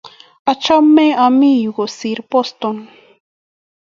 achame 0.51 1.05
amii 1.25 1.59
yu 1.63 1.71
kosir 1.77 2.19
Boston. 2.31 2.77